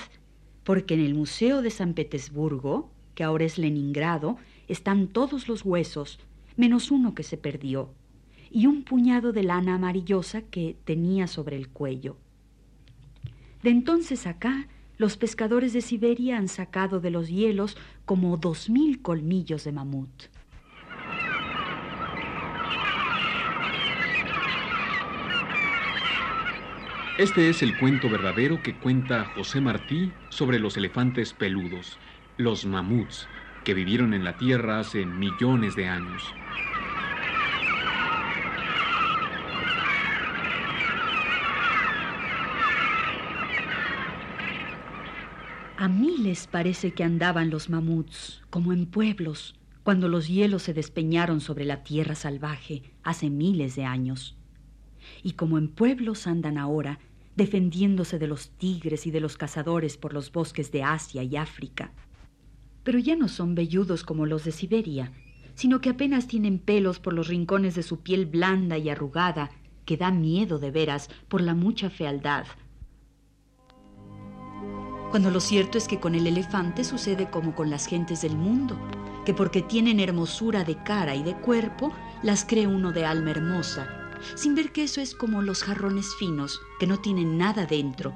porque 0.62 0.92
en 0.92 1.00
el 1.00 1.14
Museo 1.14 1.62
de 1.62 1.70
San 1.70 1.94
Petersburgo, 1.94 2.90
que 3.14 3.24
ahora 3.24 3.46
es 3.46 3.56
Leningrado, 3.56 4.36
están 4.68 5.08
todos 5.08 5.48
los 5.48 5.64
huesos, 5.64 6.18
menos 6.56 6.90
uno 6.90 7.14
que 7.14 7.22
se 7.22 7.36
perdió, 7.36 7.90
y 8.50 8.66
un 8.66 8.84
puñado 8.84 9.32
de 9.32 9.42
lana 9.42 9.74
amarillosa 9.74 10.42
que 10.42 10.76
tenía 10.84 11.26
sobre 11.26 11.56
el 11.56 11.68
cuello. 11.68 12.16
De 13.62 13.70
entonces 13.70 14.26
acá, 14.26 14.68
los 14.96 15.16
pescadores 15.16 15.72
de 15.72 15.80
Siberia 15.80 16.38
han 16.38 16.48
sacado 16.48 17.00
de 17.00 17.10
los 17.10 17.28
hielos 17.28 17.76
como 18.04 18.36
dos 18.36 18.70
mil 18.70 19.02
colmillos 19.02 19.64
de 19.64 19.72
mamut. 19.72 20.24
Este 27.16 27.48
es 27.48 27.62
el 27.62 27.78
cuento 27.78 28.10
verdadero 28.10 28.60
que 28.60 28.76
cuenta 28.76 29.24
José 29.36 29.60
Martí 29.60 30.12
sobre 30.30 30.58
los 30.58 30.76
elefantes 30.76 31.32
peludos, 31.32 31.96
los 32.38 32.66
mamuts, 32.66 33.28
que 33.64 33.74
vivieron 33.74 34.12
en 34.14 34.24
la 34.24 34.36
Tierra 34.36 34.78
hace 34.78 35.06
millones 35.06 35.74
de 35.74 35.88
años. 35.88 36.22
A 45.76 45.88
miles 45.88 46.46
parece 46.46 46.92
que 46.92 47.04
andaban 47.04 47.50
los 47.50 47.68
mamuts, 47.68 48.42
como 48.50 48.72
en 48.72 48.86
pueblos, 48.86 49.54
cuando 49.82 50.08
los 50.08 50.28
hielos 50.28 50.62
se 50.62 50.72
despeñaron 50.72 51.40
sobre 51.40 51.64
la 51.64 51.82
tierra 51.82 52.14
salvaje 52.14 52.82
hace 53.02 53.28
miles 53.28 53.76
de 53.76 53.84
años. 53.84 54.36
Y 55.22 55.32
como 55.32 55.58
en 55.58 55.68
pueblos 55.68 56.26
andan 56.26 56.56
ahora, 56.56 57.00
defendiéndose 57.36 58.18
de 58.18 58.28
los 58.28 58.50
tigres 58.50 59.06
y 59.06 59.10
de 59.10 59.20
los 59.20 59.36
cazadores 59.36 59.96
por 59.98 60.14
los 60.14 60.32
bosques 60.32 60.70
de 60.70 60.84
Asia 60.84 61.22
y 61.22 61.36
África 61.36 61.92
pero 62.84 62.98
ya 62.98 63.16
no 63.16 63.28
son 63.28 63.54
velludos 63.54 64.04
como 64.04 64.26
los 64.26 64.44
de 64.44 64.52
Siberia, 64.52 65.12
sino 65.54 65.80
que 65.80 65.90
apenas 65.90 66.26
tienen 66.26 66.58
pelos 66.58 67.00
por 67.00 67.14
los 67.14 67.28
rincones 67.28 67.74
de 67.74 67.82
su 67.82 68.00
piel 68.00 68.26
blanda 68.26 68.78
y 68.78 68.90
arrugada, 68.90 69.50
que 69.84 69.96
da 69.96 70.10
miedo 70.10 70.58
de 70.58 70.70
veras 70.70 71.08
por 71.28 71.40
la 71.40 71.54
mucha 71.54 71.90
fealdad. 71.90 72.46
Cuando 75.10 75.30
lo 75.30 75.40
cierto 75.40 75.78
es 75.78 75.86
que 75.86 76.00
con 76.00 76.14
el 76.14 76.26
elefante 76.26 76.82
sucede 76.84 77.30
como 77.30 77.54
con 77.54 77.70
las 77.70 77.86
gentes 77.86 78.22
del 78.22 78.36
mundo, 78.36 78.76
que 79.24 79.32
porque 79.32 79.62
tienen 79.62 80.00
hermosura 80.00 80.64
de 80.64 80.76
cara 80.82 81.14
y 81.14 81.22
de 81.22 81.34
cuerpo, 81.34 81.92
las 82.22 82.44
cree 82.44 82.66
uno 82.66 82.92
de 82.92 83.04
alma 83.06 83.30
hermosa, 83.30 83.88
sin 84.34 84.54
ver 84.54 84.72
que 84.72 84.82
eso 84.82 85.00
es 85.00 85.14
como 85.14 85.40
los 85.40 85.62
jarrones 85.62 86.14
finos, 86.18 86.60
que 86.80 86.86
no 86.86 86.98
tienen 86.98 87.38
nada 87.38 87.64
dentro. 87.64 88.12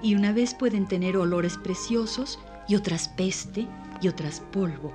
Y 0.00 0.14
una 0.14 0.32
vez 0.32 0.54
pueden 0.54 0.86
tener 0.86 1.16
olores 1.16 1.58
preciosos 1.58 2.38
y 2.68 2.74
otras 2.74 3.08
peste 3.08 3.66
y 4.00 4.08
otras 4.08 4.40
polvo. 4.40 4.92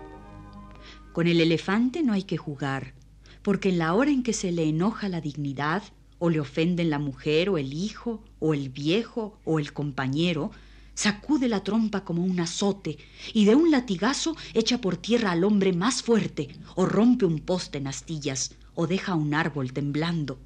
Con 1.13 1.27
el 1.27 1.41
elefante 1.41 2.03
no 2.03 2.13
hay 2.13 2.23
que 2.23 2.38
jugar, 2.38 2.93
porque 3.41 3.69
en 3.69 3.80
la 3.80 3.93
hora 3.93 4.12
en 4.12 4.23
que 4.23 4.34
se 4.34 4.51
le 4.51 4.63
enoja 4.67 5.10
la 5.10 5.21
dignidad, 5.21 5.84
o 6.19 6.30
le 6.30 6.39
ofenden 6.39 6.89
la 6.89 6.99
mujer 6.99 7.49
o 7.49 7.58
el 7.58 7.73
hijo, 7.73 8.23
o 8.39 8.53
el 8.53 8.69
viejo 8.69 9.39
o 9.45 9.60
el 9.60 9.73
compañero, 9.73 10.51
sacude 10.93 11.47
la 11.47 11.63
trompa 11.63 12.03
como 12.03 12.23
un 12.23 12.39
azote 12.39 12.97
y 13.34 13.45
de 13.45 13.56
un 13.56 13.69
latigazo 13.69 14.36
echa 14.53 14.82
por 14.82 14.97
tierra 14.97 15.32
al 15.32 15.43
hombre 15.43 15.73
más 15.73 16.01
fuerte, 16.01 16.49
o 16.75 16.86
rompe 16.86 17.25
un 17.25 17.39
poste 17.39 17.77
en 17.77 17.88
astillas, 17.88 18.56
o 18.73 18.88
deja 18.88 19.15
un 19.15 19.34
árbol 19.34 19.73
temblando. 19.73 20.39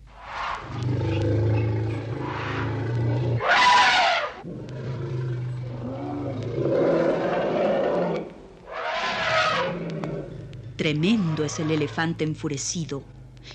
Tremendo 10.81 11.43
es 11.43 11.59
el 11.59 11.69
elefante 11.69 12.23
enfurecido, 12.23 13.03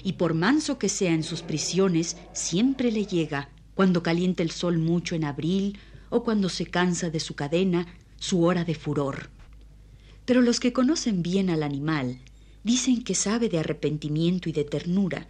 y 0.04 0.12
por 0.12 0.34
manso 0.34 0.78
que 0.78 0.88
sea 0.88 1.12
en 1.12 1.24
sus 1.24 1.42
prisiones, 1.42 2.16
siempre 2.32 2.92
le 2.92 3.04
llega, 3.04 3.50
cuando 3.74 4.00
calienta 4.00 4.44
el 4.44 4.52
sol 4.52 4.78
mucho 4.78 5.16
en 5.16 5.24
abril 5.24 5.76
o 6.08 6.22
cuando 6.22 6.48
se 6.48 6.66
cansa 6.66 7.10
de 7.10 7.18
su 7.18 7.34
cadena, 7.34 7.84
su 8.14 8.44
hora 8.44 8.62
de 8.62 8.76
furor. 8.76 9.28
Pero 10.24 10.40
los 10.40 10.60
que 10.60 10.72
conocen 10.72 11.24
bien 11.24 11.50
al 11.50 11.64
animal 11.64 12.20
dicen 12.62 13.02
que 13.02 13.16
sabe 13.16 13.48
de 13.48 13.58
arrepentimiento 13.58 14.48
y 14.48 14.52
de 14.52 14.62
ternura, 14.62 15.26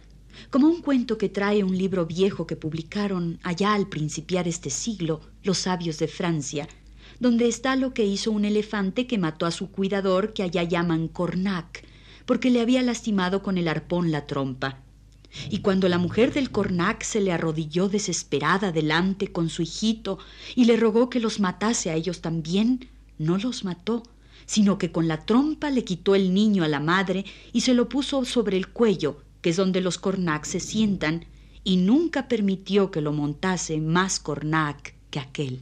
como 0.51 0.67
un 0.67 0.83
cuento 0.83 1.17
que 1.17 1.29
trae 1.29 1.63
un 1.63 1.75
libro 1.75 2.05
viejo 2.05 2.45
que 2.45 2.55
publicaron 2.55 3.39
allá 3.41 3.73
al 3.73 3.89
principiar 3.89 4.47
este 4.47 4.69
siglo 4.69 5.21
los 5.41 5.57
sabios 5.57 5.97
de 5.97 6.07
Francia, 6.07 6.67
donde 7.19 7.47
está 7.47 7.75
lo 7.75 7.93
que 7.93 8.05
hizo 8.05 8.31
un 8.31 8.45
elefante 8.45 9.07
que 9.07 9.17
mató 9.17 9.45
a 9.45 9.51
su 9.51 9.71
cuidador 9.71 10.33
que 10.33 10.43
allá 10.43 10.63
llaman 10.63 11.07
Cornac, 11.07 11.83
porque 12.25 12.49
le 12.49 12.61
había 12.61 12.81
lastimado 12.81 13.41
con 13.41 13.57
el 13.57 13.67
arpón 13.67 14.11
la 14.11 14.27
trompa. 14.27 14.81
Y 15.49 15.59
cuando 15.59 15.89
la 15.89 15.97
mujer 15.97 16.33
del 16.33 16.51
Cornac 16.51 17.03
se 17.03 17.21
le 17.21 17.31
arrodilló 17.31 17.89
desesperada 17.89 18.71
delante 18.71 19.31
con 19.31 19.49
su 19.49 19.61
hijito 19.61 20.19
y 20.55 20.65
le 20.65 20.77
rogó 20.77 21.09
que 21.09 21.19
los 21.19 21.39
matase 21.39 21.89
a 21.89 21.95
ellos 21.95 22.21
también, 22.21 22.89
no 23.17 23.37
los 23.37 23.63
mató, 23.63 24.03
sino 24.45 24.77
que 24.77 24.91
con 24.91 25.07
la 25.07 25.25
trompa 25.25 25.69
le 25.69 25.83
quitó 25.83 26.15
el 26.15 26.33
niño 26.33 26.63
a 26.63 26.67
la 26.67 26.79
madre 26.79 27.25
y 27.51 27.61
se 27.61 27.73
lo 27.73 27.89
puso 27.89 28.23
sobre 28.25 28.57
el 28.57 28.69
cuello, 28.69 29.21
que 29.41 29.49
es 29.49 29.57
donde 29.57 29.81
los 29.81 29.97
Cornac 29.97 30.45
se 30.45 30.59
sientan, 30.59 31.25
y 31.63 31.77
nunca 31.77 32.27
permitió 32.27 32.91
que 32.91 33.01
lo 33.01 33.11
montase 33.11 33.79
más 33.81 34.19
Cornac 34.19 34.95
que 35.09 35.19
aquel. 35.19 35.61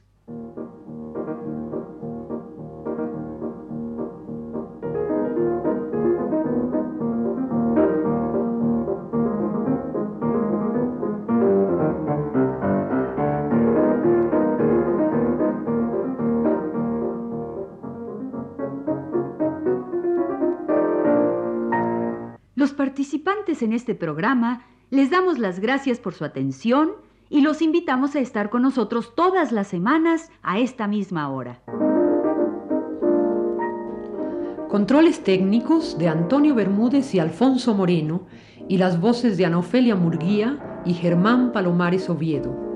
Participantes 22.81 23.61
en 23.61 23.73
este 23.73 23.93
programa 23.93 24.65
les 24.89 25.11
damos 25.11 25.37
las 25.37 25.59
gracias 25.59 25.99
por 25.99 26.15
su 26.15 26.25
atención 26.25 26.93
y 27.29 27.41
los 27.41 27.61
invitamos 27.61 28.15
a 28.15 28.19
estar 28.19 28.49
con 28.49 28.63
nosotros 28.63 29.13
todas 29.13 29.51
las 29.51 29.67
semanas 29.67 30.31
a 30.41 30.57
esta 30.57 30.87
misma 30.87 31.29
hora. 31.29 31.61
Controles 34.67 35.23
técnicos 35.23 35.99
de 35.99 36.07
Antonio 36.07 36.55
Bermúdez 36.55 37.13
y 37.13 37.19
Alfonso 37.19 37.75
Moreno 37.75 38.25
y 38.67 38.79
las 38.79 38.99
voces 38.99 39.37
de 39.37 39.45
Anofelia 39.45 39.95
Murguía 39.95 40.81
y 40.83 40.95
Germán 40.95 41.51
Palomares 41.51 42.09
Oviedo. 42.09 42.70